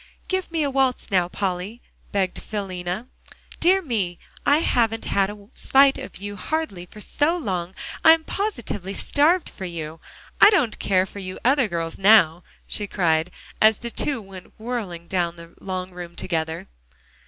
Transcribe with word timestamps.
"Give 0.27 0.49
me 0.51 0.63
a 0.63 0.71
waltz 0.71 1.11
now, 1.11 1.27
Polly," 1.27 1.79
begged 2.11 2.37
Philena. 2.41 3.05
"Dear 3.59 3.83
me, 3.83 4.17
I 4.47 4.57
haven't 4.57 5.05
had 5.05 5.29
a 5.29 5.45
sight 5.53 5.99
of 5.99 6.17
you 6.17 6.35
hardly, 6.37 6.87
for 6.87 6.99
so 6.99 7.37
long, 7.37 7.75
I 8.03 8.13
am 8.13 8.23
positively 8.23 8.95
starved 8.95 9.47
for 9.47 9.65
you. 9.65 9.99
I 10.41 10.49
don't 10.49 10.79
care 10.79 11.05
for 11.05 11.19
you 11.19 11.37
other 11.45 11.67
girls 11.67 11.99
now," 11.99 12.43
she 12.65 12.87
cried, 12.87 13.29
as 13.61 13.77
the 13.77 13.91
two 13.91 14.19
went 14.23 14.57
whirling 14.59 15.07
down 15.07 15.35
the 15.35 15.53
long 15.59 15.91
room 15.91 16.15
together. 16.15 16.67